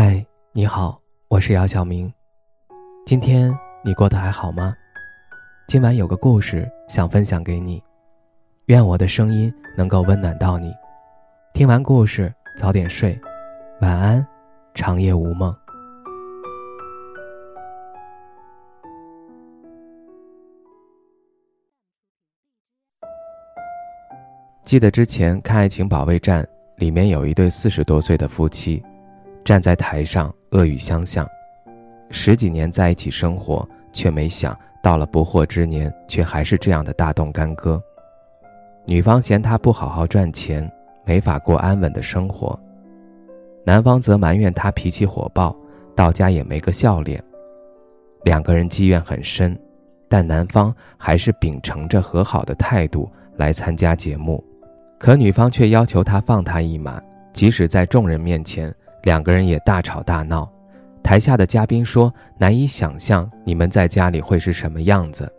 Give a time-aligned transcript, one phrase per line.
[0.00, 2.08] 嗨，你好，我是姚晓明。
[3.04, 3.52] 今天
[3.84, 4.72] 你过得还好吗？
[5.66, 7.82] 今晚有个故事想分享给你，
[8.66, 10.72] 愿我的声音能够温暖到你。
[11.52, 13.20] 听完故事早点睡，
[13.80, 14.24] 晚安，
[14.72, 15.52] 长夜无梦。
[24.62, 26.44] 记得之前看《爱情保卫战》，
[26.76, 28.80] 里面有一对四十多岁的夫妻。
[29.48, 31.26] 站在台上，恶语相向，
[32.10, 37.82] 十几年在一起生活，却没想到了不惑之年，却还是这样的大动干戈。
[38.84, 40.70] 女方嫌他不好好赚钱，
[41.06, 42.54] 没法过安稳的生活；
[43.64, 45.56] 男方则埋怨他脾气火爆，
[45.96, 47.18] 到家也没个笑脸。
[48.24, 49.58] 两个人积怨很深，
[50.10, 54.44] 但男方还是秉承着和好的态度来参加节目，
[54.98, 57.00] 可女方却要求他放他一马，
[57.32, 58.70] 即使在众人面前。
[59.02, 60.50] 两个人也大吵大闹，
[61.02, 65.30] 台下的嘉宾说：“难以想象你们在家里会是什么样子。”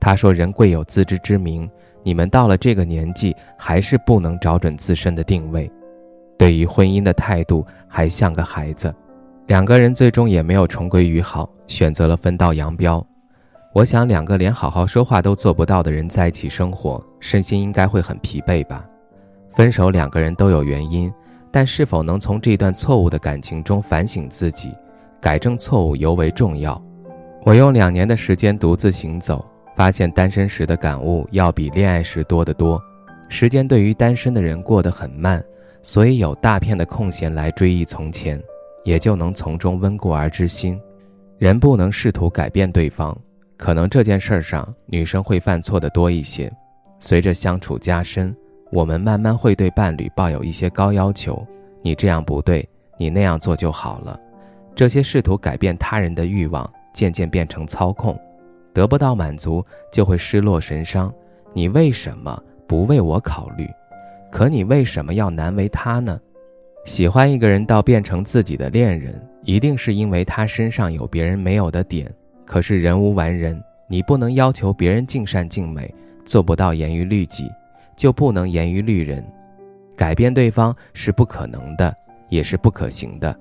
[0.00, 1.68] 他说：“人贵有自知之明，
[2.02, 5.70] 你们到了这个年纪还是不能找准自身的定位，
[6.38, 8.94] 对于婚姻的态度还像个孩子。”
[9.46, 13.04] 两个人最终也没有重归于好，选择了分道扬镳。
[13.74, 18.86] 我想，两个连好好说话都做不到的人在一起生活，身心应该会很疲惫吧？
[19.50, 21.12] 分手，两个人都有原因。
[21.52, 24.72] 但是否能从这段错误的感情中反省自己，
[25.20, 26.80] 改正错误尤为重要。
[27.44, 29.44] 我用两年的时间独自行走，
[29.76, 32.80] 发现单身时的感悟要比恋爱时多得多。
[33.28, 35.42] 时间对于单身的人过得很慢，
[35.82, 38.40] 所以有大片的空闲来追忆从前，
[38.84, 40.80] 也就能从中温故而知新。
[41.38, 43.16] 人不能试图改变对方，
[43.56, 46.52] 可能这件事上女生会犯错的多一些。
[46.98, 48.36] 随着相处加深。
[48.70, 51.44] 我们慢慢会对伴侣抱有一些高要求，
[51.82, 54.18] 你这样不对，你那样做就好了。
[54.74, 58.18] 这些试图改变他人的欲望，渐渐变成操控，
[58.72, 61.12] 得不到满足就会失落神伤。
[61.52, 63.68] 你为什么不为我考虑？
[64.30, 66.18] 可你为什么要难为他呢？
[66.84, 72.08] 喜欢一个人到变成自己的恋人，一定是因为他身上有别人没有的点。
[72.46, 75.92] 可是人无完人，你不能要求别人尽善尽美，
[76.24, 77.50] 做不到严于律己。
[78.00, 79.22] 就不能严于律人，
[79.94, 81.94] 改变对方是不可能的，
[82.30, 83.38] 也是不可行的。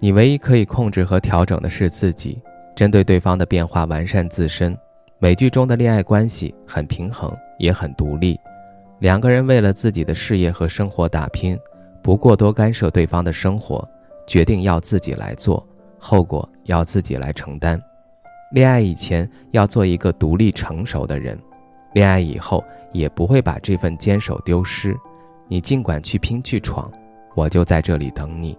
[0.00, 2.42] 你唯一可以控制和调整的是自己，
[2.74, 4.76] 针对对方的变化完善自身。
[5.20, 8.36] 美剧中的恋爱关系很平衡，也很独立，
[8.98, 11.56] 两个人为了自己的事业和生活打拼，
[12.02, 13.88] 不过多干涉对方的生活，
[14.26, 15.64] 决定要自己来做，
[16.00, 17.80] 后果要自己来承担。
[18.50, 21.38] 恋爱以前要做一个独立成熟的人。
[21.92, 24.96] 恋爱以后也不会把这份坚守丢失，
[25.48, 26.90] 你尽管去拼去闯，
[27.34, 28.56] 我就在这里等你。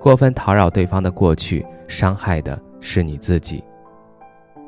[0.00, 3.62] 过分讨扰对方的过去，伤害的是你自己。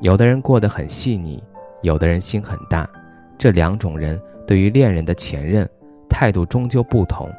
[0.00, 1.42] 有的人过得很细腻，
[1.82, 2.88] 有的人心很大，
[3.38, 5.68] 这两种人对于恋人的前任
[6.08, 7.30] 态度终究不同。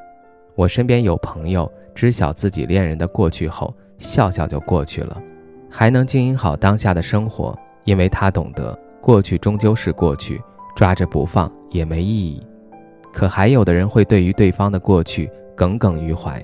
[0.56, 5.22] 我身边有朋友知晓自己恋人的过去后，笑笑就过去了，
[5.70, 8.78] 还能经营好当下的生活，因为他懂得。
[9.02, 10.42] 过去终究是过去，
[10.76, 12.46] 抓着不放也没意义。
[13.14, 16.44] 可还有的人会对于对方的过去耿耿于怀，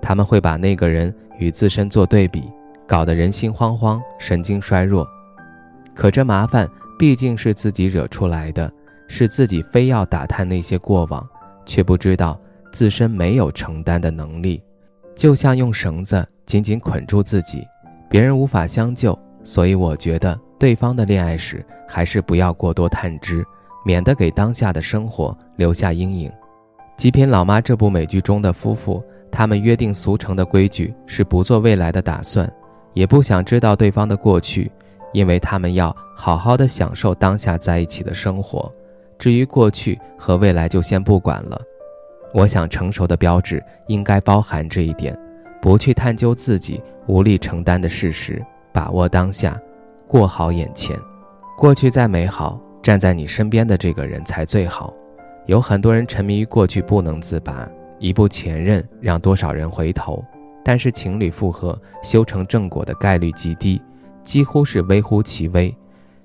[0.00, 2.44] 他们会把那个人与自身做对比，
[2.86, 5.06] 搞得人心惶惶、神经衰弱。
[5.94, 8.70] 可这麻烦毕竟是自己惹出来的，
[9.08, 11.26] 是自己非要打探那些过往，
[11.64, 12.38] 却不知道
[12.70, 14.62] 自身没有承担的能力，
[15.14, 17.66] 就像用绳子紧紧捆住自己，
[18.08, 19.18] 别人无法相救。
[19.42, 20.38] 所以我觉得。
[20.58, 23.44] 对方的恋爱史还是不要过多探知，
[23.84, 26.30] 免得给当下的生活留下阴影。
[26.96, 32.50] 《极品老妈》这部美剧中的夫妇，他们约定俗成的规矩是不做未来的打算，
[32.94, 34.72] 也不想知道对方的过去，
[35.12, 38.72] 因为他们要好好的享受当下在一起的生活。
[39.18, 41.60] 至于过去和未来，就先不管了。
[42.32, 45.18] 我想成熟的标志应该包含这一点：
[45.60, 48.42] 不去探究自己无力承担的事实，
[48.72, 49.58] 把握当下。
[50.08, 50.96] 过好眼前，
[51.58, 54.94] 过去再美好，站在你身边的这个人才最好。
[55.46, 57.68] 有很多人沉迷于过去不能自拔，
[57.98, 60.24] 一部前任让多少人回头，
[60.64, 63.82] 但是情侣复合修成正果的概率极低，
[64.22, 65.74] 几乎是微乎其微。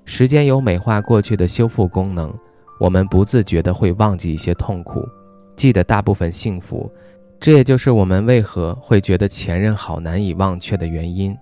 [0.04, 2.32] 时间有美化过去的修复功能，
[2.78, 5.04] 我们不自觉的会忘记一些痛苦，
[5.56, 6.90] 记得大部分幸福。
[7.40, 11.36] 这也就是我们为何会觉得前任好难以忘却的原因。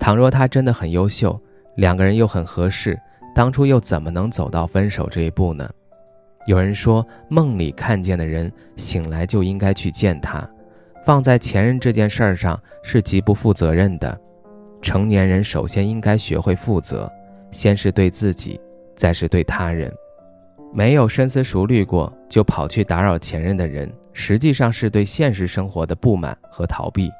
[0.00, 1.40] 倘若他真的很优秀。
[1.76, 2.98] 两个人又很合适，
[3.34, 5.68] 当初又怎么能走到分手这一步呢？
[6.46, 10.48] 有人说，梦里看见的人，醒来就应该去见他。
[11.04, 14.18] 放在前任这件事儿上是极不负责任的。
[14.80, 17.10] 成年人首先应该学会负责，
[17.50, 18.60] 先是对自己，
[18.94, 19.92] 再是对他人。
[20.72, 27.10] 没有深思熟虑过就跑去打扰前任的人，实际上是对现实生活的不满和逃避。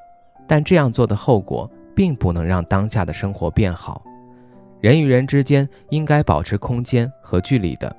[0.46, 4.02] 但这样做的后果，并不能让当下的生活变好。
[4.80, 7.94] 人与人之间应该保持空间和距离的。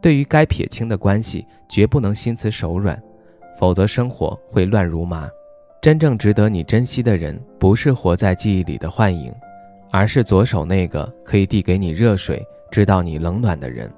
[0.00, 3.00] 对于该撇清的关系，绝不能心慈手软，
[3.58, 5.28] 否则生活会乱如麻。
[5.80, 9.32] 真正值得你珍惜的人，不是活在记忆里的幻影，
[9.90, 13.90] 而是左手那个可以递给你热水、知道你冷暖的人。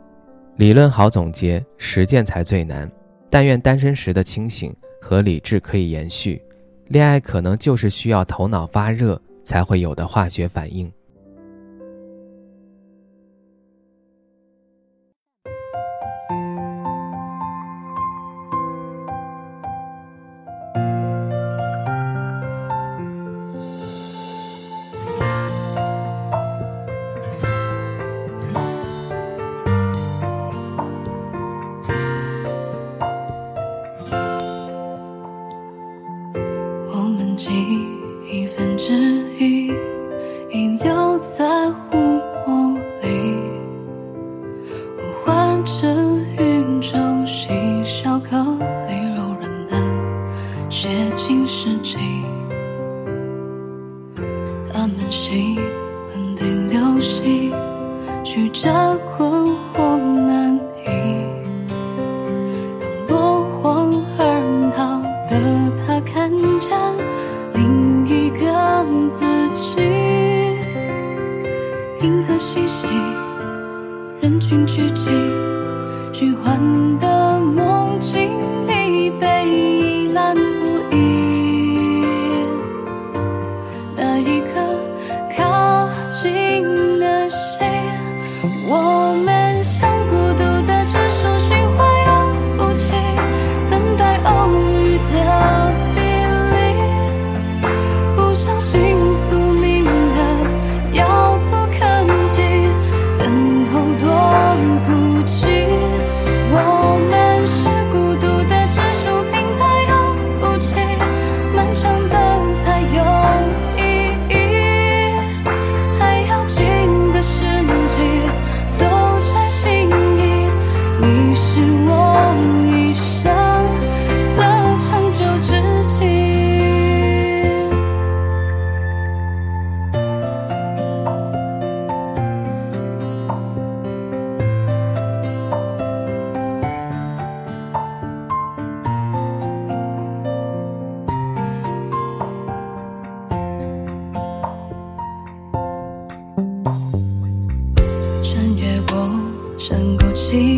[0.56, 2.90] 理论好总结，实践才最难。
[3.28, 6.40] 但愿单身时的清醒和理智可以延续，
[6.86, 10.90] 恋爱可能就是需要头脑发热才会有的化学反应。
[41.34, 41.95] 在乎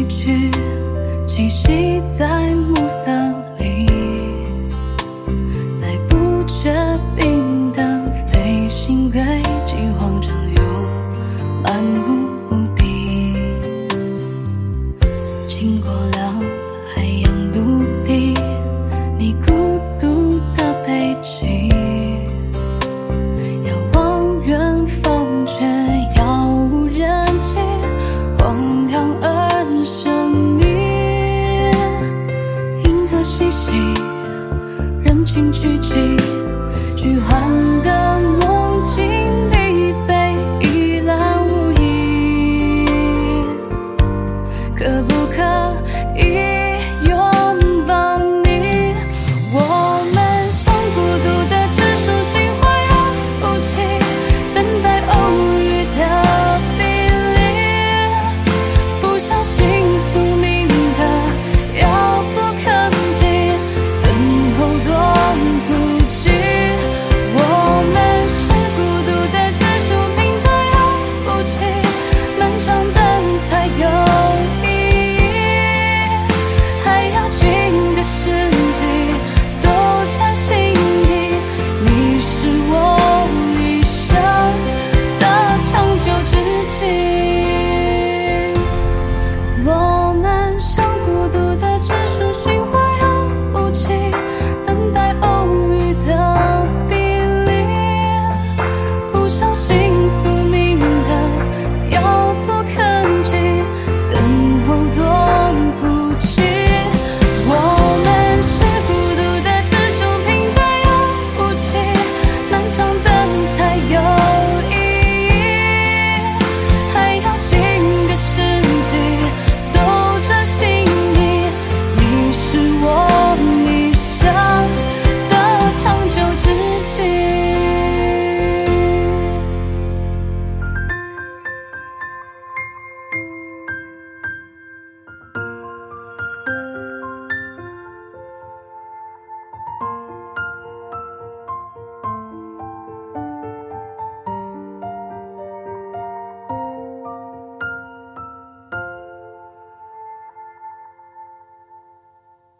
[0.08, 0.37] 去
[33.58, 33.72] 息
[35.04, 36.16] 人群聚集
[36.96, 37.67] 聚欢